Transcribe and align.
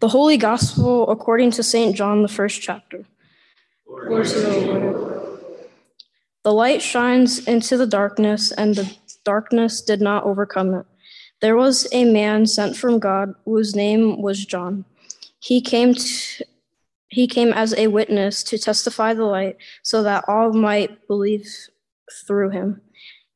The 0.00 0.08
Holy 0.08 0.36
Gospel 0.36 1.08
according 1.10 1.52
to 1.52 1.62
St. 1.62 1.94
John, 1.94 2.22
the 2.22 2.28
first 2.28 2.62
chapter. 2.62 3.04
The 6.44 6.52
light 6.52 6.82
shines 6.82 7.46
into 7.46 7.76
the 7.76 7.86
darkness, 7.86 8.50
and 8.52 8.74
the 8.74 8.96
darkness 9.24 9.80
did 9.80 10.00
not 10.00 10.24
overcome 10.24 10.74
it. 10.74 10.86
There 11.40 11.56
was 11.56 11.86
a 11.92 12.04
man 12.04 12.46
sent 12.46 12.76
from 12.76 12.98
God 12.98 13.34
whose 13.44 13.74
name 13.74 14.22
was 14.22 14.44
John. 14.44 14.84
He 15.40 15.60
came 15.60 15.94
to, 15.94 16.44
he 17.08 17.26
came 17.26 17.52
as 17.52 17.74
a 17.74 17.88
witness 17.88 18.42
to 18.44 18.58
testify 18.58 19.12
the 19.12 19.24
light 19.24 19.56
so 19.82 20.02
that 20.02 20.24
all 20.28 20.52
might 20.52 21.06
believe 21.06 21.46
through 22.26 22.50
him. 22.50 22.80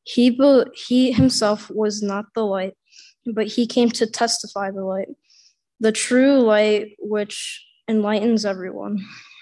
He, 0.04 0.30
be, 0.30 0.64
he 0.74 1.12
himself 1.12 1.68
was 1.68 2.02
not 2.02 2.26
the 2.34 2.44
light, 2.44 2.74
but 3.26 3.48
he 3.48 3.66
came 3.66 3.90
to 3.90 4.06
testify 4.06 4.70
the 4.70 4.84
light. 4.84 5.08
The 5.80 5.92
true 5.92 6.40
light, 6.40 6.96
which 6.98 7.64
enlightens 7.88 8.44
everyone, 8.44 8.98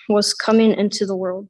was 0.08 0.34
coming 0.34 0.72
into 0.72 1.06
the 1.06 1.16
world. 1.16 1.48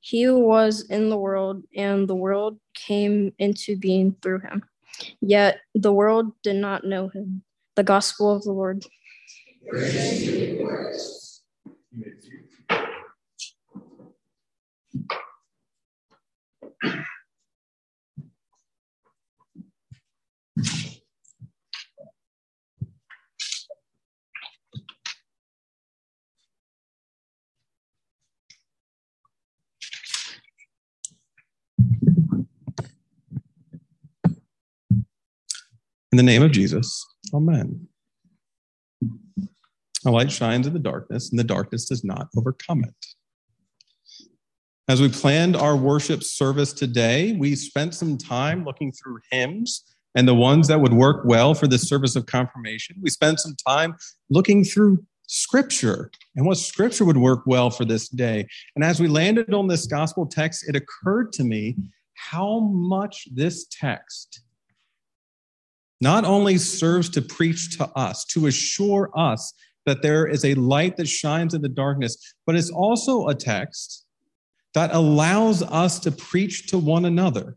He 0.00 0.28
was 0.28 0.86
in 0.88 1.08
the 1.08 1.16
world, 1.16 1.64
and 1.76 2.08
the 2.08 2.14
world 2.14 2.58
came 2.74 3.32
into 3.38 3.76
being 3.76 4.16
through 4.22 4.40
him. 4.40 4.62
Yet 5.20 5.58
the 5.74 5.92
world 5.92 6.32
did 6.42 6.56
not 6.56 6.84
know 6.84 7.08
him. 7.08 7.42
The 7.74 7.82
gospel 7.82 8.34
of 8.34 8.42
the 8.44 8.52
Lord. 8.52 8.84
In 36.14 36.16
the 36.16 36.22
name 36.22 36.44
of 36.44 36.52
Jesus, 36.52 37.04
amen. 37.34 37.88
A 40.06 40.10
light 40.12 40.30
shines 40.30 40.64
in 40.64 40.72
the 40.72 40.78
darkness, 40.78 41.28
and 41.30 41.40
the 41.40 41.42
darkness 41.42 41.86
does 41.86 42.04
not 42.04 42.28
overcome 42.36 42.84
it. 42.84 44.28
As 44.86 45.00
we 45.00 45.08
planned 45.08 45.56
our 45.56 45.74
worship 45.74 46.22
service 46.22 46.72
today, 46.72 47.32
we 47.32 47.56
spent 47.56 47.94
some 47.94 48.16
time 48.16 48.64
looking 48.64 48.92
through 48.92 49.18
hymns 49.32 49.82
and 50.14 50.28
the 50.28 50.36
ones 50.36 50.68
that 50.68 50.80
would 50.80 50.92
work 50.92 51.24
well 51.24 51.52
for 51.52 51.66
this 51.66 51.88
service 51.88 52.14
of 52.14 52.26
confirmation. 52.26 52.94
We 53.02 53.10
spent 53.10 53.40
some 53.40 53.56
time 53.66 53.96
looking 54.30 54.62
through 54.62 55.04
scripture 55.26 56.12
and 56.36 56.46
what 56.46 56.58
scripture 56.58 57.04
would 57.04 57.18
work 57.18 57.42
well 57.44 57.70
for 57.70 57.84
this 57.84 58.08
day. 58.08 58.46
And 58.76 58.84
as 58.84 59.00
we 59.00 59.08
landed 59.08 59.52
on 59.52 59.66
this 59.66 59.88
gospel 59.88 60.26
text, 60.26 60.68
it 60.68 60.76
occurred 60.76 61.32
to 61.32 61.42
me 61.42 61.76
how 62.14 62.60
much 62.60 63.26
this 63.34 63.66
text 63.68 64.43
not 66.00 66.24
only 66.24 66.58
serves 66.58 67.08
to 67.10 67.22
preach 67.22 67.76
to 67.78 67.88
us, 67.96 68.24
to 68.26 68.46
assure 68.46 69.10
us 69.16 69.52
that 69.86 70.02
there 70.02 70.26
is 70.26 70.44
a 70.44 70.54
light 70.54 70.96
that 70.96 71.08
shines 71.08 71.54
in 71.54 71.62
the 71.62 71.68
darkness, 71.68 72.34
but 72.46 72.56
it's 72.56 72.70
also 72.70 73.28
a 73.28 73.34
text 73.34 74.06
that 74.74 74.92
allows 74.92 75.62
us 75.62 76.00
to 76.00 76.10
preach 76.10 76.68
to 76.68 76.78
one 76.78 77.04
another. 77.04 77.56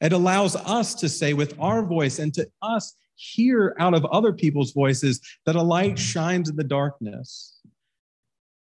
It 0.00 0.12
allows 0.12 0.56
us 0.56 0.94
to 0.96 1.08
say 1.08 1.34
with 1.34 1.54
our 1.58 1.84
voice 1.84 2.18
and 2.18 2.32
to 2.34 2.48
us 2.62 2.94
hear 3.16 3.76
out 3.78 3.94
of 3.94 4.04
other 4.06 4.32
people's 4.32 4.72
voices 4.72 5.20
that 5.44 5.56
a 5.56 5.62
light 5.62 5.98
shines 5.98 6.48
in 6.48 6.56
the 6.56 6.64
darkness. 6.64 7.58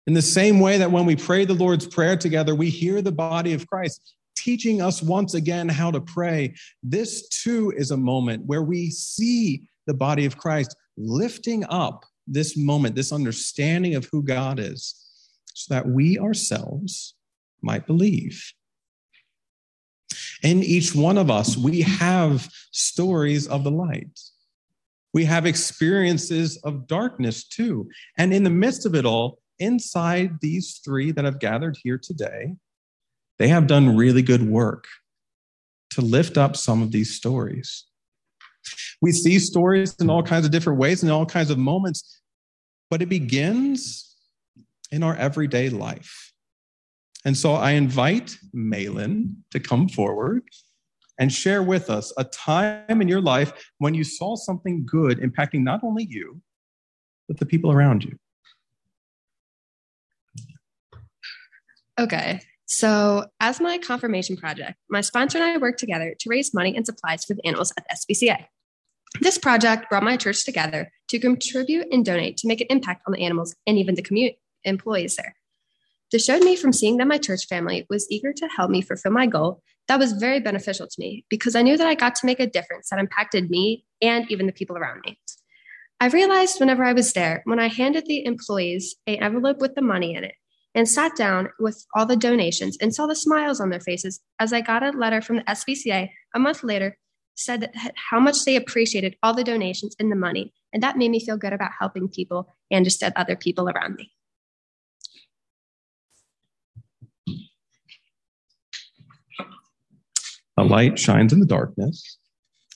In 0.06 0.14
the 0.14 0.22
same 0.22 0.60
way 0.60 0.78
that 0.78 0.90
when 0.90 1.06
we 1.06 1.16
pray 1.16 1.44
the 1.44 1.54
Lord's 1.54 1.86
Prayer 1.86 2.16
together, 2.16 2.54
we 2.54 2.68
hear 2.68 3.00
the 3.00 3.12
body 3.12 3.54
of 3.54 3.66
Christ 3.66 4.14
teaching 4.42 4.82
us 4.82 5.02
once 5.02 5.34
again 5.34 5.68
how 5.68 5.90
to 5.90 6.00
pray. 6.00 6.54
This 6.82 7.28
too 7.28 7.72
is 7.76 7.90
a 7.90 7.96
moment 7.96 8.44
where 8.46 8.62
we 8.62 8.90
see 8.90 9.62
the 9.86 9.94
body 9.94 10.24
of 10.24 10.36
Christ 10.36 10.74
lifting 10.96 11.64
up 11.68 12.04
this 12.26 12.56
moment, 12.56 12.94
this 12.94 13.12
understanding 13.12 13.94
of 13.94 14.08
who 14.10 14.22
God 14.22 14.58
is, 14.58 14.94
so 15.54 15.74
that 15.74 15.88
we 15.88 16.18
ourselves 16.18 17.14
might 17.62 17.86
believe. 17.86 18.52
In 20.42 20.62
each 20.62 20.94
one 20.94 21.18
of 21.18 21.30
us, 21.30 21.56
we 21.56 21.82
have 21.82 22.48
stories 22.72 23.46
of 23.46 23.62
the 23.62 23.70
light. 23.70 24.18
We 25.14 25.24
have 25.26 25.46
experiences 25.46 26.56
of 26.64 26.86
darkness 26.86 27.44
too. 27.44 27.88
And 28.18 28.32
in 28.32 28.42
the 28.42 28.50
midst 28.50 28.86
of 28.86 28.94
it 28.94 29.04
all, 29.04 29.38
inside 29.58 30.40
these 30.40 30.80
three 30.84 31.12
that 31.12 31.24
have 31.24 31.38
gathered 31.38 31.78
here 31.82 31.98
today, 31.98 32.56
they 33.42 33.48
have 33.48 33.66
done 33.66 33.96
really 33.96 34.22
good 34.22 34.48
work 34.48 34.86
to 35.90 36.00
lift 36.00 36.38
up 36.38 36.56
some 36.56 36.80
of 36.80 36.92
these 36.92 37.12
stories. 37.12 37.86
We 39.00 39.10
see 39.10 39.40
stories 39.40 39.96
in 39.96 40.08
all 40.08 40.22
kinds 40.22 40.46
of 40.46 40.52
different 40.52 40.78
ways 40.78 41.02
and 41.02 41.10
all 41.10 41.26
kinds 41.26 41.50
of 41.50 41.58
moments, 41.58 42.20
but 42.88 43.02
it 43.02 43.08
begins 43.08 44.14
in 44.92 45.02
our 45.02 45.16
everyday 45.16 45.70
life. 45.70 46.32
And 47.24 47.36
so 47.36 47.54
I 47.54 47.72
invite 47.72 48.36
Malin 48.52 49.42
to 49.50 49.58
come 49.58 49.88
forward 49.88 50.44
and 51.18 51.32
share 51.32 51.64
with 51.64 51.90
us 51.90 52.12
a 52.16 52.22
time 52.22 53.02
in 53.02 53.08
your 53.08 53.20
life 53.20 53.52
when 53.78 53.92
you 53.92 54.04
saw 54.04 54.36
something 54.36 54.86
good 54.86 55.18
impacting 55.18 55.64
not 55.64 55.82
only 55.82 56.06
you, 56.08 56.40
but 57.26 57.40
the 57.40 57.46
people 57.46 57.72
around 57.72 58.04
you. 58.04 58.16
Okay. 61.98 62.40
So, 62.66 63.26
as 63.40 63.60
my 63.60 63.78
confirmation 63.78 64.36
project, 64.36 64.74
my 64.88 65.00
sponsor 65.00 65.38
and 65.38 65.46
I 65.46 65.56
worked 65.58 65.80
together 65.80 66.14
to 66.18 66.30
raise 66.30 66.54
money 66.54 66.76
and 66.76 66.86
supplies 66.86 67.24
for 67.24 67.34
the 67.34 67.44
animals 67.46 67.72
at 67.76 67.84
the 67.88 67.96
SPCA. 67.96 68.46
This 69.20 69.36
project 69.36 69.90
brought 69.90 70.02
my 70.02 70.16
church 70.16 70.44
together 70.44 70.90
to 71.08 71.18
contribute 71.18 71.88
and 71.92 72.04
donate 72.04 72.38
to 72.38 72.48
make 72.48 72.60
an 72.60 72.68
impact 72.70 73.02
on 73.06 73.12
the 73.12 73.22
animals 73.22 73.54
and 73.66 73.76
even 73.76 73.94
the 73.94 74.02
community 74.02 74.38
employees 74.64 75.16
there. 75.16 75.36
This 76.10 76.24
showed 76.24 76.44
me 76.44 76.56
from 76.56 76.72
seeing 76.72 76.98
that 76.98 77.06
my 77.06 77.18
church 77.18 77.46
family 77.46 77.86
was 77.88 78.06
eager 78.10 78.32
to 78.32 78.48
help 78.48 78.70
me 78.70 78.82
fulfill 78.82 79.12
my 79.12 79.26
goal. 79.26 79.62
That 79.88 79.98
was 79.98 80.12
very 80.12 80.40
beneficial 80.40 80.86
to 80.86 81.00
me 81.00 81.24
because 81.28 81.56
I 81.56 81.62
knew 81.62 81.76
that 81.76 81.86
I 81.86 81.94
got 81.94 82.14
to 82.16 82.26
make 82.26 82.40
a 82.40 82.46
difference 82.46 82.90
that 82.90 82.98
impacted 82.98 83.50
me 83.50 83.84
and 84.00 84.30
even 84.30 84.46
the 84.46 84.52
people 84.52 84.76
around 84.76 85.00
me. 85.04 85.18
I 86.00 86.06
realized 86.08 86.60
whenever 86.60 86.84
I 86.84 86.92
was 86.92 87.12
there, 87.12 87.42
when 87.44 87.58
I 87.58 87.68
handed 87.68 88.06
the 88.06 88.24
employees 88.26 88.96
an 89.06 89.16
envelope 89.16 89.58
with 89.58 89.74
the 89.74 89.82
money 89.82 90.14
in 90.14 90.24
it, 90.24 90.34
and 90.74 90.88
sat 90.88 91.14
down 91.16 91.48
with 91.58 91.84
all 91.94 92.06
the 92.06 92.16
donations 92.16 92.78
and 92.80 92.94
saw 92.94 93.06
the 93.06 93.16
smiles 93.16 93.60
on 93.60 93.70
their 93.70 93.80
faces 93.80 94.20
as 94.38 94.52
I 94.52 94.60
got 94.60 94.82
a 94.82 94.90
letter 94.90 95.20
from 95.20 95.36
the 95.36 95.42
SPCA 95.42 96.08
a 96.34 96.38
month 96.38 96.64
later 96.64 96.96
said 97.34 97.72
how 98.10 98.20
much 98.20 98.44
they 98.44 98.56
appreciated 98.56 99.16
all 99.22 99.34
the 99.34 99.44
donations 99.44 99.96
and 99.98 100.10
the 100.10 100.16
money. 100.16 100.52
And 100.72 100.82
that 100.82 100.96
made 100.96 101.10
me 101.10 101.20
feel 101.20 101.36
good 101.36 101.52
about 101.52 101.72
helping 101.78 102.08
people 102.08 102.48
and 102.70 102.84
just 102.84 103.02
other 103.02 103.36
people 103.36 103.68
around 103.68 103.96
me. 103.96 104.12
A 110.58 110.64
light 110.64 110.98
shines 110.98 111.32
in 111.32 111.40
the 111.40 111.46
darkness, 111.46 112.18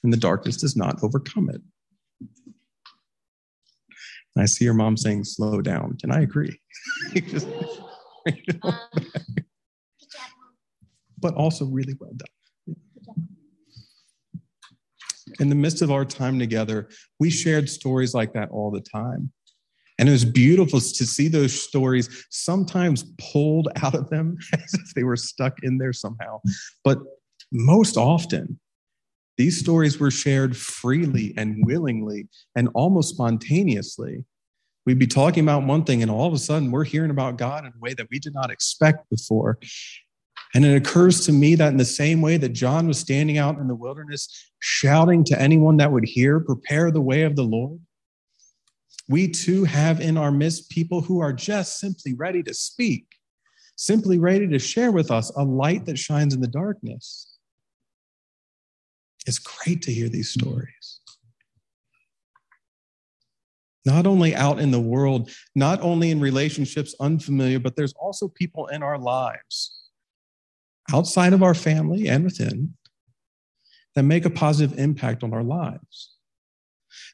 and 0.02 0.12
the 0.12 0.16
darkness 0.16 0.56
does 0.56 0.76
not 0.76 1.02
overcome 1.02 1.50
it. 1.50 1.60
I 4.38 4.46
see 4.46 4.64
your 4.64 4.74
mom 4.74 4.96
saying, 4.96 5.24
slow 5.24 5.62
down. 5.62 5.96
And 6.02 6.12
I 6.12 6.20
agree. 6.20 6.58
But 11.18 11.34
also 11.34 11.64
really 11.64 11.94
well 11.98 12.12
done. 12.14 12.28
In 15.40 15.48
the 15.48 15.54
midst 15.54 15.82
of 15.82 15.90
our 15.90 16.04
time 16.04 16.38
together, 16.38 16.88
we 17.18 17.30
shared 17.30 17.68
stories 17.68 18.14
like 18.14 18.32
that 18.34 18.50
all 18.50 18.70
the 18.70 18.80
time. 18.80 19.32
And 19.98 20.08
it 20.08 20.12
was 20.12 20.24
beautiful 20.24 20.78
to 20.80 21.06
see 21.06 21.28
those 21.28 21.60
stories 21.60 22.26
sometimes 22.30 23.04
pulled 23.18 23.68
out 23.82 23.94
of 23.94 24.10
them 24.10 24.36
as 24.52 24.74
if 24.74 24.94
they 24.94 25.04
were 25.04 25.16
stuck 25.16 25.54
in 25.62 25.78
there 25.78 25.92
somehow. 25.92 26.40
But 26.84 26.98
most 27.52 27.96
often, 27.96 28.60
these 29.38 29.58
stories 29.58 29.98
were 29.98 30.10
shared 30.10 30.56
freely 30.56 31.34
and 31.36 31.64
willingly 31.66 32.28
and 32.54 32.68
almost 32.74 33.14
spontaneously 33.14 34.24
We'd 34.86 35.00
be 35.00 35.06
talking 35.08 35.42
about 35.42 35.64
one 35.64 35.84
thing, 35.84 36.00
and 36.02 36.10
all 36.10 36.28
of 36.28 36.32
a 36.32 36.38
sudden 36.38 36.70
we're 36.70 36.84
hearing 36.84 37.10
about 37.10 37.36
God 37.36 37.66
in 37.66 37.72
a 37.72 37.80
way 37.80 37.92
that 37.94 38.06
we 38.08 38.20
did 38.20 38.32
not 38.32 38.50
expect 38.50 39.10
before. 39.10 39.58
And 40.54 40.64
it 40.64 40.76
occurs 40.76 41.26
to 41.26 41.32
me 41.32 41.56
that 41.56 41.72
in 41.72 41.76
the 41.76 41.84
same 41.84 42.22
way 42.22 42.36
that 42.36 42.50
John 42.50 42.86
was 42.86 42.98
standing 42.98 43.36
out 43.36 43.58
in 43.58 43.66
the 43.66 43.74
wilderness, 43.74 44.50
shouting 44.60 45.24
to 45.24 45.40
anyone 45.40 45.76
that 45.78 45.90
would 45.90 46.04
hear, 46.04 46.38
prepare 46.38 46.92
the 46.92 47.00
way 47.00 47.22
of 47.22 47.34
the 47.34 47.42
Lord, 47.42 47.80
we 49.08 49.28
too 49.28 49.64
have 49.64 50.00
in 50.00 50.16
our 50.16 50.30
midst 50.30 50.70
people 50.70 51.00
who 51.00 51.20
are 51.20 51.32
just 51.32 51.78
simply 51.78 52.14
ready 52.14 52.42
to 52.44 52.54
speak, 52.54 53.06
simply 53.76 54.18
ready 54.18 54.46
to 54.48 54.58
share 54.58 54.92
with 54.92 55.10
us 55.10 55.30
a 55.36 55.42
light 55.42 55.84
that 55.86 55.98
shines 55.98 56.32
in 56.32 56.40
the 56.40 56.48
darkness. 56.48 57.36
It's 59.26 59.38
great 59.40 59.82
to 59.82 59.92
hear 59.92 60.08
these 60.08 60.30
stories. 60.30 60.95
Not 63.86 64.06
only 64.06 64.34
out 64.34 64.58
in 64.58 64.72
the 64.72 64.80
world, 64.80 65.30
not 65.54 65.80
only 65.80 66.10
in 66.10 66.20
relationships 66.20 66.94
unfamiliar, 67.00 67.60
but 67.60 67.76
there's 67.76 67.94
also 67.94 68.28
people 68.28 68.66
in 68.66 68.82
our 68.82 68.98
lives 68.98 69.88
outside 70.92 71.32
of 71.32 71.42
our 71.42 71.54
family 71.54 72.08
and 72.08 72.24
within 72.24 72.74
that 73.94 74.02
make 74.02 74.24
a 74.24 74.30
positive 74.30 74.78
impact 74.78 75.22
on 75.22 75.32
our 75.32 75.42
lives. 75.42 76.16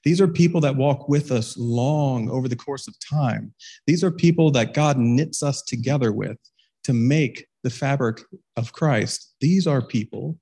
These 0.05 0.21
are 0.21 0.29
people 0.29 0.61
that 0.63 0.77
walk 0.77 1.09
with 1.09 1.31
us 1.31 1.57
long 1.57 2.29
over 2.31 2.49
the 2.49 2.57
course 2.57 2.89
of 2.89 2.95
time. 2.99 3.55
These 3.87 4.03
are 4.03 4.11
people 4.11 4.51
that 4.53 4.75
God 4.75 4.99
knits 4.99 5.43
us 5.43 5.63
together 5.63 6.11
with 6.11 6.39
to 6.85 6.93
make 6.93 7.47
the 7.63 7.71
fabric 7.71 8.23
of 8.57 8.73
Christ. 8.73 9.35
These 9.41 9.67
are 9.67 9.83
people 9.83 10.39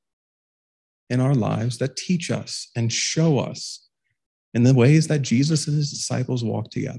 in 1.11 1.21
our 1.21 1.35
lives 1.35 1.79
that 1.79 1.97
teach 1.97 2.31
us 2.31 2.71
and 2.77 2.93
show 2.93 3.39
us 3.39 3.90
in 4.55 4.63
the 4.63 4.75
ways 4.75 5.07
that 5.09 5.23
Jesus 5.23 5.67
and 5.67 5.77
his 5.77 5.91
disciples 5.91 6.45
walked 6.45 6.73
together. 6.73 6.99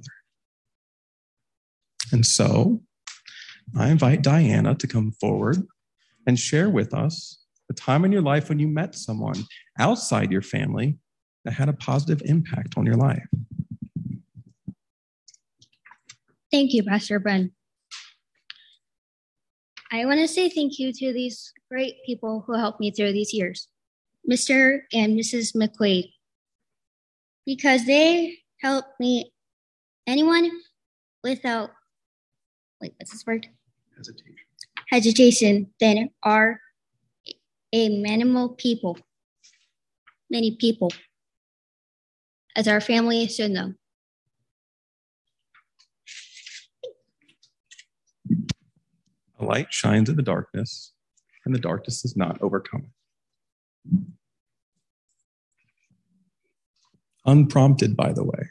And 2.12 2.26
so 2.26 2.82
I 3.78 3.90
invite 3.90 4.22
Diana 4.22 4.76
to 4.76 4.88
come 4.88 5.12
forward 5.20 5.58
and 6.28 6.38
share 6.40 6.70
with 6.70 6.94
us 6.94 7.44
the 7.68 7.74
time 7.74 8.06
in 8.06 8.12
your 8.12 8.22
life 8.22 8.50
when 8.50 8.60
you 8.60 8.68
met 8.68 8.96
someone 8.96 9.46
outside 9.80 10.32
your 10.32 10.42
family 10.42 10.98
that 11.46 11.54
had 11.54 11.70
a 11.70 11.74
positive 11.74 12.22
impact 12.26 12.78
on 12.78 12.86
your 12.86 12.96
life. 12.96 13.26
Thank 16.52 16.74
you, 16.74 16.84
Pastor 16.84 17.20
Ben. 17.20 17.52
I 19.92 20.06
want 20.06 20.20
to 20.20 20.28
say 20.28 20.50
thank 20.50 20.80
you 20.80 20.94
to 20.94 21.14
these 21.14 21.54
great 21.70 21.96
people 22.06 22.44
who 22.46 22.58
helped 22.58 22.80
me 22.80 22.92
through 22.92 23.14
these 23.14 23.34
years, 23.34 23.68
Mr. 24.30 24.82
and 24.94 25.18
Mrs. 25.18 25.56
McQuaid, 25.56 26.12
because 27.46 27.86
they 27.86 28.38
help 28.62 28.86
me. 29.00 29.32
Anyone 30.08 30.52
without, 31.24 31.72
wait, 32.82 32.94
what's 32.98 33.12
this 33.12 33.26
word? 33.26 33.48
Hesitation. 33.96 34.36
Hesitation, 34.90 35.74
then 35.80 36.10
are 36.24 36.60
a 37.74 38.02
minimal 38.02 38.50
people, 38.50 38.98
many 40.30 40.56
people 40.56 40.92
as 42.56 42.68
our 42.68 42.82
family 42.82 43.28
should 43.28 43.52
know. 43.52 43.74
A 49.40 49.46
light 49.46 49.74
shines 49.74 50.10
in 50.10 50.16
the 50.16 50.22
darkness, 50.22 50.94
and 51.46 51.56
the 51.56 51.60
darkness 51.60 52.06
is 52.06 52.16
not 52.16 52.42
overcome 52.42 52.84
it. 52.84 54.02
Unprompted, 57.26 57.96
by 57.96 58.14
the 58.14 58.24
way. 58.24 58.50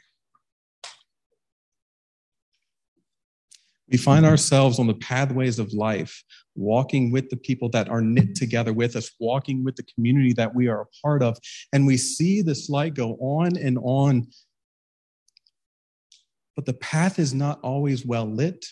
We 3.91 3.97
find 3.97 4.23
mm-hmm. 4.23 4.31
ourselves 4.31 4.79
on 4.79 4.87
the 4.87 4.93
pathways 4.93 5.59
of 5.59 5.73
life, 5.73 6.23
walking 6.55 7.11
with 7.11 7.29
the 7.29 7.35
people 7.35 7.69
that 7.69 7.89
are 7.89 8.01
knit 8.01 8.35
together 8.35 8.71
with 8.71 8.95
us, 8.95 9.11
walking 9.19 9.65
with 9.65 9.75
the 9.75 9.83
community 9.83 10.31
that 10.33 10.55
we 10.55 10.69
are 10.69 10.81
a 10.81 10.85
part 11.03 11.21
of. 11.21 11.37
And 11.73 11.85
we 11.85 11.97
see 11.97 12.41
this 12.41 12.69
light 12.69 12.93
go 12.93 13.15
on 13.15 13.57
and 13.57 13.77
on. 13.83 14.27
But 16.55 16.65
the 16.65 16.73
path 16.73 17.19
is 17.19 17.33
not 17.33 17.59
always 17.61 18.05
well 18.05 18.25
lit, 18.25 18.65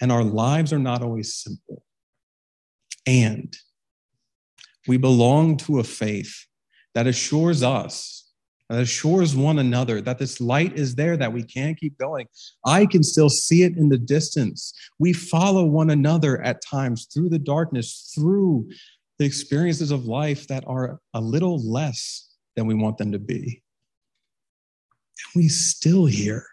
and 0.00 0.10
our 0.10 0.24
lives 0.24 0.72
are 0.72 0.78
not 0.78 1.02
always 1.02 1.34
simple. 1.36 1.84
And 3.06 3.56
we 4.88 4.96
belong 4.96 5.56
to 5.58 5.78
a 5.78 5.84
faith 5.84 6.46
that 6.94 7.06
assures 7.06 7.62
us 7.62 8.21
that 8.68 8.80
assures 8.80 9.36
one 9.36 9.58
another 9.58 10.00
that 10.00 10.18
this 10.18 10.40
light 10.40 10.78
is 10.78 10.94
there, 10.94 11.16
that 11.16 11.32
we 11.32 11.42
can 11.42 11.74
keep 11.74 11.98
going. 11.98 12.26
I 12.64 12.86
can 12.86 13.02
still 13.02 13.28
see 13.28 13.62
it 13.64 13.76
in 13.76 13.88
the 13.88 13.98
distance. 13.98 14.72
We 14.98 15.12
follow 15.12 15.64
one 15.64 15.90
another 15.90 16.40
at 16.42 16.64
times 16.64 17.06
through 17.12 17.28
the 17.28 17.38
darkness, 17.38 18.12
through 18.14 18.70
the 19.18 19.26
experiences 19.26 19.90
of 19.90 20.06
life 20.06 20.48
that 20.48 20.64
are 20.66 21.00
a 21.14 21.20
little 21.20 21.58
less 21.58 22.34
than 22.56 22.66
we 22.66 22.74
want 22.74 22.98
them 22.98 23.12
to 23.12 23.18
be. 23.18 23.62
And 25.34 25.42
we 25.42 25.48
still 25.48 26.06
hear. 26.06 26.46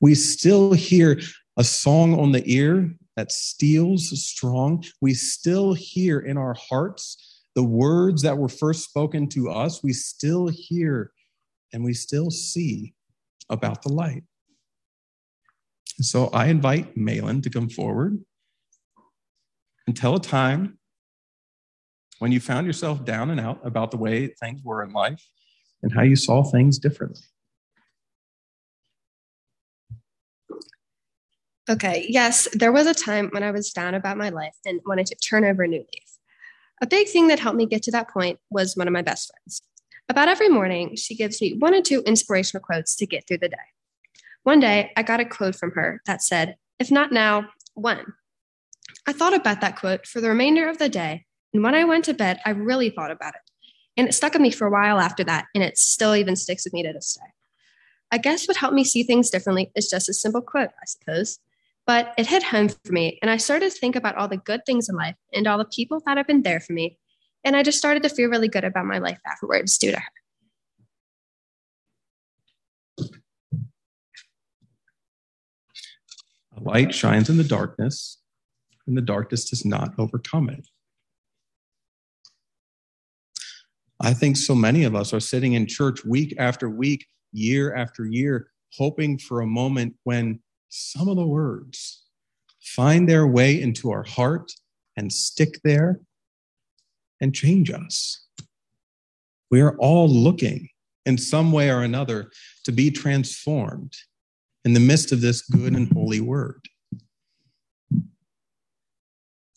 We 0.00 0.14
still 0.14 0.72
hear 0.72 1.20
a 1.56 1.64
song 1.64 2.18
on 2.18 2.32
the 2.32 2.42
ear 2.50 2.94
that 3.16 3.30
steals 3.30 4.08
strong. 4.24 4.84
We 5.00 5.14
still 5.14 5.74
hear 5.74 6.20
in 6.20 6.38
our 6.38 6.54
hearts 6.54 7.31
the 7.54 7.62
words 7.62 8.22
that 8.22 8.36
were 8.36 8.48
first 8.48 8.84
spoken 8.84 9.28
to 9.30 9.50
us, 9.50 9.82
we 9.82 9.92
still 9.92 10.48
hear 10.48 11.12
and 11.72 11.84
we 11.84 11.94
still 11.94 12.30
see 12.30 12.94
about 13.50 13.82
the 13.82 13.92
light. 13.92 14.24
So 16.00 16.28
I 16.28 16.46
invite 16.46 16.96
Malin 16.96 17.42
to 17.42 17.50
come 17.50 17.68
forward 17.68 18.18
and 19.86 19.96
tell 19.96 20.16
a 20.16 20.20
time 20.20 20.78
when 22.18 22.32
you 22.32 22.40
found 22.40 22.66
yourself 22.66 23.04
down 23.04 23.30
and 23.30 23.40
out 23.40 23.60
about 23.64 23.90
the 23.90 23.96
way 23.96 24.28
things 24.28 24.62
were 24.64 24.82
in 24.82 24.92
life 24.92 25.22
and 25.82 25.92
how 25.92 26.02
you 26.02 26.16
saw 26.16 26.42
things 26.42 26.78
differently. 26.78 27.22
Okay, 31.68 32.06
yes, 32.08 32.48
there 32.52 32.72
was 32.72 32.86
a 32.86 32.94
time 32.94 33.28
when 33.32 33.42
I 33.42 33.50
was 33.50 33.70
down 33.70 33.94
about 33.94 34.16
my 34.16 34.30
life 34.30 34.56
and 34.64 34.80
wanted 34.84 35.06
to 35.06 35.14
turn 35.16 35.44
over 35.44 35.62
a 35.62 35.68
new 35.68 35.78
leaf. 35.78 36.11
A 36.82 36.86
big 36.86 37.08
thing 37.08 37.28
that 37.28 37.38
helped 37.38 37.56
me 37.56 37.64
get 37.64 37.84
to 37.84 37.92
that 37.92 38.10
point 38.10 38.40
was 38.50 38.76
one 38.76 38.88
of 38.88 38.92
my 38.92 39.02
best 39.02 39.30
friends. 39.30 39.62
About 40.08 40.26
every 40.26 40.48
morning, 40.48 40.96
she 40.96 41.14
gives 41.14 41.40
me 41.40 41.54
one 41.56 41.74
or 41.74 41.80
two 41.80 42.02
inspirational 42.04 42.62
quotes 42.62 42.96
to 42.96 43.06
get 43.06 43.26
through 43.26 43.38
the 43.38 43.48
day. 43.48 43.56
One 44.42 44.58
day, 44.58 44.90
I 44.96 45.04
got 45.04 45.20
a 45.20 45.24
quote 45.24 45.54
from 45.54 45.70
her 45.70 46.02
that 46.06 46.22
said, 46.22 46.56
If 46.80 46.90
not 46.90 47.12
now, 47.12 47.48
when? 47.74 48.04
I 49.06 49.12
thought 49.12 49.32
about 49.32 49.60
that 49.60 49.78
quote 49.78 50.08
for 50.08 50.20
the 50.20 50.28
remainder 50.28 50.68
of 50.68 50.78
the 50.78 50.88
day, 50.88 51.24
and 51.54 51.62
when 51.62 51.76
I 51.76 51.84
went 51.84 52.04
to 52.06 52.14
bed, 52.14 52.40
I 52.44 52.50
really 52.50 52.90
thought 52.90 53.12
about 53.12 53.36
it. 53.36 53.40
And 53.96 54.08
it 54.08 54.12
stuck 54.12 54.32
with 54.32 54.42
me 54.42 54.50
for 54.50 54.66
a 54.66 54.70
while 54.70 54.98
after 54.98 55.22
that, 55.22 55.46
and 55.54 55.62
it 55.62 55.78
still 55.78 56.16
even 56.16 56.34
sticks 56.34 56.64
with 56.64 56.72
me 56.72 56.82
to 56.82 56.92
this 56.92 57.14
day. 57.14 57.30
I 58.10 58.18
guess 58.18 58.48
what 58.48 58.56
helped 58.56 58.74
me 58.74 58.82
see 58.82 59.04
things 59.04 59.30
differently 59.30 59.70
is 59.76 59.88
just 59.88 60.08
a 60.08 60.14
simple 60.14 60.42
quote, 60.42 60.70
I 60.70 60.86
suppose. 60.86 61.38
But 61.86 62.14
it 62.16 62.26
hit 62.26 62.44
home 62.44 62.68
for 62.68 62.92
me, 62.92 63.18
and 63.22 63.30
I 63.30 63.36
started 63.38 63.72
to 63.72 63.78
think 63.78 63.96
about 63.96 64.16
all 64.16 64.28
the 64.28 64.36
good 64.36 64.60
things 64.64 64.88
in 64.88 64.94
life 64.94 65.16
and 65.32 65.46
all 65.46 65.58
the 65.58 65.64
people 65.64 66.00
that 66.06 66.16
have 66.16 66.26
been 66.26 66.42
there 66.42 66.60
for 66.60 66.72
me. 66.72 66.98
And 67.44 67.56
I 67.56 67.64
just 67.64 67.78
started 67.78 68.04
to 68.04 68.08
feel 68.08 68.28
really 68.28 68.48
good 68.48 68.64
about 68.64 68.86
my 68.86 68.98
life 68.98 69.18
afterwards 69.26 69.76
due 69.78 69.90
to 69.90 69.98
her. 69.98 70.08
A 76.56 76.60
light 76.60 76.94
shines 76.94 77.28
in 77.28 77.36
the 77.36 77.44
darkness, 77.44 78.18
and 78.86 78.96
the 78.96 79.02
darkness 79.02 79.50
does 79.50 79.64
not 79.64 79.92
overcome 79.98 80.50
it. 80.50 80.68
I 84.00 84.14
think 84.14 84.36
so 84.36 84.54
many 84.54 84.84
of 84.84 84.94
us 84.94 85.12
are 85.12 85.20
sitting 85.20 85.54
in 85.54 85.66
church 85.66 86.04
week 86.04 86.34
after 86.38 86.68
week, 86.68 87.06
year 87.32 87.74
after 87.74 88.04
year, 88.04 88.48
hoping 88.76 89.18
for 89.18 89.40
a 89.40 89.46
moment 89.46 89.94
when 90.04 90.40
some 90.74 91.06
of 91.06 91.16
the 91.16 91.26
words 91.26 92.04
find 92.62 93.06
their 93.06 93.26
way 93.26 93.60
into 93.60 93.90
our 93.90 94.04
heart 94.04 94.50
and 94.96 95.12
stick 95.12 95.60
there 95.64 96.00
and 97.20 97.34
change 97.34 97.70
us. 97.70 98.26
We 99.50 99.60
are 99.60 99.76
all 99.76 100.08
looking 100.08 100.70
in 101.04 101.18
some 101.18 101.52
way 101.52 101.70
or 101.70 101.82
another 101.82 102.30
to 102.64 102.72
be 102.72 102.90
transformed 102.90 103.92
in 104.64 104.72
the 104.72 104.80
midst 104.80 105.12
of 105.12 105.20
this 105.20 105.42
good 105.42 105.74
and 105.74 105.92
holy 105.92 106.20
word. 106.20 106.66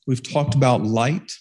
We've 0.05 0.21
talked 0.21 0.53
about 0.53 0.83
light 0.83 1.31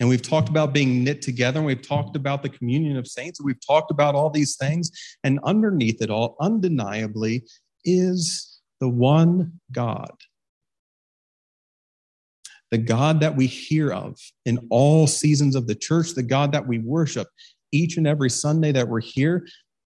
and 0.00 0.08
we've 0.10 0.22
talked 0.22 0.50
about 0.50 0.74
being 0.74 1.02
knit 1.02 1.22
together 1.22 1.60
and 1.60 1.66
we've 1.66 1.86
talked 1.86 2.14
about 2.14 2.42
the 2.42 2.50
communion 2.50 2.98
of 2.98 3.06
saints 3.06 3.40
and 3.40 3.46
we've 3.46 3.66
talked 3.66 3.90
about 3.90 4.14
all 4.14 4.28
these 4.28 4.56
things 4.56 4.90
and 5.24 5.40
underneath 5.44 6.02
it 6.02 6.10
all 6.10 6.36
undeniably 6.40 7.44
is 7.86 8.47
the 8.80 8.88
one 8.88 9.60
God. 9.72 10.12
The 12.70 12.78
God 12.78 13.20
that 13.20 13.34
we 13.34 13.46
hear 13.46 13.90
of 13.90 14.18
in 14.44 14.58
all 14.70 15.06
seasons 15.06 15.56
of 15.56 15.66
the 15.66 15.74
church, 15.74 16.12
the 16.14 16.22
God 16.22 16.52
that 16.52 16.66
we 16.66 16.78
worship 16.78 17.28
each 17.72 17.96
and 17.96 18.06
every 18.06 18.30
Sunday 18.30 18.72
that 18.72 18.88
we're 18.88 19.00
here, 19.00 19.46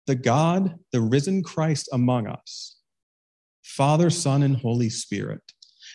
the 0.07 0.15
God, 0.15 0.75
the 0.91 1.01
risen 1.01 1.41
Christ 1.41 1.89
among 1.93 2.27
us, 2.27 2.77
Father, 3.63 4.09
Son, 4.09 4.43
and 4.43 4.57
Holy 4.57 4.89
Spirit. 4.89 5.41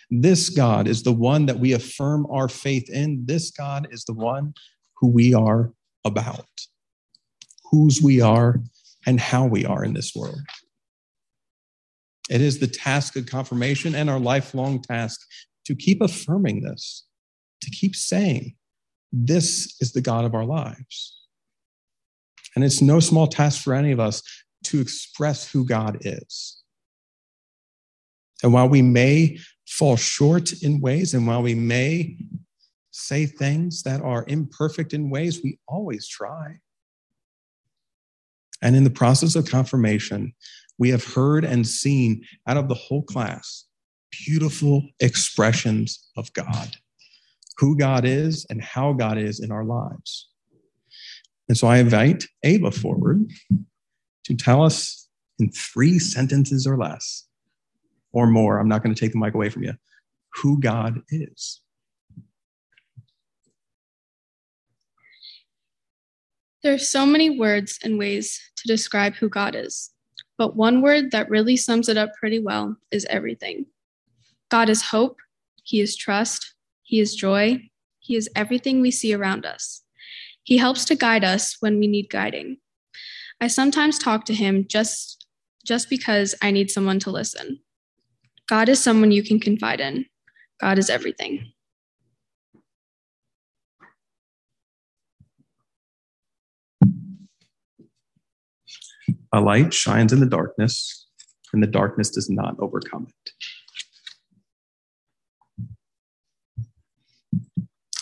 This 0.09 0.49
God 0.49 0.87
is 0.87 1.03
the 1.03 1.13
one 1.13 1.45
that 1.45 1.59
we 1.59 1.73
affirm 1.73 2.27
our 2.29 2.49
faith 2.49 2.89
in. 2.89 3.25
This 3.25 3.51
God 3.51 3.87
is 3.91 4.03
the 4.03 4.13
one 4.13 4.53
who 4.95 5.07
we 5.07 5.33
are 5.33 5.71
about, 6.03 6.45
whose 7.71 8.01
we 8.01 8.19
are, 8.21 8.59
and 9.05 9.19
how 9.19 9.45
we 9.45 9.65
are 9.65 9.83
in 9.83 9.93
this 9.93 10.13
world. 10.15 10.41
It 12.29 12.41
is 12.41 12.59
the 12.59 12.67
task 12.67 13.15
of 13.15 13.25
confirmation 13.25 13.95
and 13.95 14.09
our 14.09 14.19
lifelong 14.19 14.81
task 14.81 15.21
to 15.65 15.75
keep 15.75 16.01
affirming 16.01 16.61
this, 16.61 17.05
to 17.61 17.69
keep 17.69 17.95
saying, 17.95 18.55
this 19.11 19.75
is 19.81 19.91
the 19.91 20.01
God 20.01 20.25
of 20.25 20.33
our 20.33 20.45
lives. 20.45 21.17
And 22.55 22.63
it's 22.63 22.81
no 22.81 22.99
small 22.99 23.27
task 23.27 23.61
for 23.61 23.73
any 23.73 23.91
of 23.91 23.99
us, 23.99 24.21
to 24.65 24.79
express 24.79 25.51
who 25.51 25.65
God 25.65 25.97
is. 26.01 26.61
And 28.43 28.53
while 28.53 28.69
we 28.69 28.81
may 28.81 29.39
fall 29.67 29.95
short 29.95 30.51
in 30.61 30.81
ways, 30.81 31.13
and 31.13 31.25
while 31.27 31.41
we 31.41 31.55
may 31.55 32.17
say 32.91 33.25
things 33.25 33.83
that 33.83 34.01
are 34.01 34.25
imperfect 34.27 34.93
in 34.93 35.09
ways, 35.09 35.41
we 35.43 35.59
always 35.67 36.07
try. 36.07 36.59
And 38.61 38.75
in 38.75 38.83
the 38.83 38.89
process 38.89 39.35
of 39.35 39.49
confirmation, 39.49 40.33
we 40.81 40.89
have 40.89 41.03
heard 41.03 41.45
and 41.45 41.67
seen 41.67 42.25
out 42.47 42.57
of 42.57 42.67
the 42.67 42.73
whole 42.73 43.03
class 43.03 43.65
beautiful 44.25 44.81
expressions 44.99 46.09
of 46.17 46.33
God, 46.33 46.75
who 47.59 47.77
God 47.77 48.03
is 48.03 48.47
and 48.49 48.63
how 48.63 48.91
God 48.91 49.19
is 49.19 49.39
in 49.39 49.51
our 49.51 49.63
lives. 49.63 50.27
And 51.47 51.55
so 51.55 51.67
I 51.67 51.77
invite 51.77 52.25
Ava 52.41 52.71
forward 52.71 53.29
to 54.23 54.33
tell 54.33 54.63
us 54.63 55.07
in 55.37 55.51
three 55.51 55.99
sentences 55.99 56.65
or 56.65 56.79
less, 56.79 57.27
or 58.11 58.25
more, 58.25 58.57
I'm 58.57 58.67
not 58.67 58.81
going 58.81 58.95
to 58.95 58.99
take 58.99 59.11
the 59.11 59.19
mic 59.19 59.35
away 59.35 59.49
from 59.49 59.61
you, 59.61 59.75
who 60.33 60.59
God 60.59 60.99
is. 61.09 61.61
There 66.63 66.73
are 66.73 66.79
so 66.79 67.05
many 67.05 67.37
words 67.37 67.77
and 67.83 67.99
ways 67.99 68.41
to 68.55 68.67
describe 68.67 69.13
who 69.13 69.29
God 69.29 69.53
is, 69.55 69.91
but 70.41 70.55
one 70.55 70.81
word 70.81 71.11
that 71.11 71.29
really 71.29 71.55
sums 71.55 71.87
it 71.87 71.97
up 71.97 72.15
pretty 72.15 72.39
well 72.39 72.75
is 72.89 73.05
everything. 73.11 73.67
God 74.49 74.69
is 74.69 74.81
hope, 74.81 75.19
He 75.61 75.79
is 75.81 75.95
trust, 75.95 76.55
He 76.81 76.99
is 76.99 77.13
joy, 77.13 77.69
He 77.99 78.15
is 78.15 78.27
everything 78.35 78.81
we 78.81 78.89
see 78.89 79.13
around 79.13 79.45
us. 79.45 79.83
He 80.41 80.57
helps 80.57 80.83
to 80.85 80.95
guide 80.95 81.23
us 81.23 81.57
when 81.59 81.77
we 81.77 81.85
need 81.85 82.09
guiding. 82.09 82.57
I 83.39 83.49
sometimes 83.49 83.99
talk 83.99 84.25
to 84.25 84.33
Him 84.33 84.65
just, 84.67 85.27
just 85.63 85.91
because 85.91 86.33
I 86.41 86.49
need 86.49 86.71
someone 86.71 86.97
to 87.01 87.11
listen. 87.11 87.59
God 88.49 88.67
is 88.67 88.83
someone 88.83 89.11
you 89.11 89.21
can 89.21 89.39
confide 89.39 89.79
in. 89.79 90.07
God 90.59 90.79
is 90.79 90.89
everything. 90.89 91.53
A 99.33 99.39
light 99.39 99.73
shines 99.73 100.11
in 100.11 100.19
the 100.19 100.25
darkness, 100.25 101.07
and 101.53 101.63
the 101.63 101.67
darkness 101.67 102.09
does 102.09 102.29
not 102.29 102.55
overcome 102.59 103.07
it. 103.07 103.31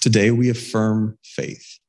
Today, 0.01 0.31
we 0.31 0.49
affirm 0.49 1.17
faith. 1.23 1.79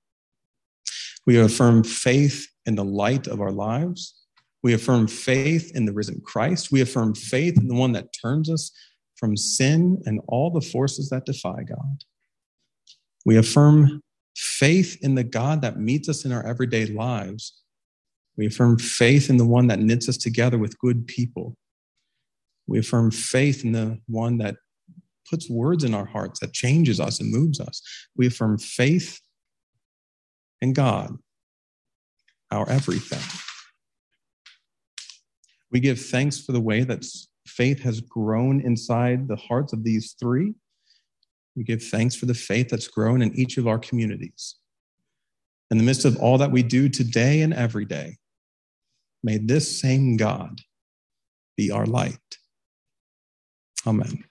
We 1.26 1.38
affirm 1.38 1.85
faith 1.85 2.49
in 2.66 2.75
the 2.75 2.85
light 2.85 3.28
of 3.28 3.40
our 3.40 3.52
lives. 3.52 4.14
We 4.62 4.75
affirm 4.75 5.06
faith 5.06 5.73
in 5.75 5.87
the 5.87 5.92
risen 5.92 6.20
Christ. 6.20 6.70
We 6.70 6.80
affirm 6.80 7.14
faith 7.14 7.56
in 7.56 7.68
the 7.68 7.75
one 7.75 7.92
that 7.92 8.12
turns 8.20 8.50
us 8.50 8.73
from 9.16 9.37
sin 9.37 10.02
and 10.06 10.20
all 10.28 10.50
the 10.50 10.61
forces 10.61 11.09
that 11.11 11.25
defy 11.25 11.62
God. 11.62 12.04
We 13.25 13.37
affirm 13.37 14.02
faith 14.37 14.99
in 15.02 15.14
the 15.14 15.25
God 15.25 15.62
that 15.62 15.78
meets 15.78 16.09
us 16.09 16.25
in 16.25 16.32
our 16.32 16.44
everyday 16.44 16.87
lives. 16.87 17.62
We 18.37 18.47
affirm 18.47 18.79
faith 18.79 19.29
in 19.29 19.37
the 19.37 19.47
one 19.47 19.67
that 19.67 19.81
knits 19.81 20.09
us 20.09 20.17
together 20.17 20.59
with 20.59 20.79
good 20.79 21.07
people. 21.07 21.57
We 22.67 22.79
affirm 22.79 23.11
faith 23.11 23.65
in 23.65 23.73
the 23.73 23.99
one 24.07 24.39
that 24.39 24.57
puts 25.29 25.51
words 25.51 25.85
in 25.85 25.95
our 25.95 26.07
hearts 26.07 26.41
that 26.41 26.53
changes 26.53 27.01
us 27.01 27.21
and 27.21 27.31
moves 27.31 27.61
us. 27.61 27.83
We 28.17 28.27
affirm 28.27 28.59
faith 28.59 29.21
in 30.61 30.73
God, 30.73 31.17
our 32.51 32.69
everything. 32.69 33.23
We 35.71 35.81
give 35.81 36.01
thanks 36.01 36.41
for 36.41 36.53
the 36.53 36.61
way 36.61 36.83
that 36.83 37.05
faith 37.47 37.81
has 37.83 38.01
grown 38.01 38.61
inside 38.61 39.29
the 39.29 39.37
hearts 39.37 39.73
of 39.73 39.85
these 39.85 40.15
three. 40.19 40.55
We 41.57 41.65
give 41.65 41.83
thanks 41.83 42.15
for 42.15 42.27
the 42.27 42.35
faith 42.35 42.69
that's 42.69 42.89
grown 42.89 43.23
in 43.23 43.35
each 43.35 43.57
of 43.57 43.67
our 43.67 43.79
communities. 43.79 44.57
In 45.71 45.79
the 45.79 45.85
midst 45.85 46.05
of 46.05 46.17
all 46.17 46.39
that 46.39 46.50
we 46.50 46.62
do 46.62 46.89
today 46.89 47.43
and 47.43 47.55
every 47.55 47.85
day, 47.85 48.17
may 49.23 49.39
this 49.39 49.81
same 49.81 50.17
God 50.17 50.61
be 51.57 51.71
our 51.71 51.87
light. 51.87 52.19
Amen. 53.87 54.25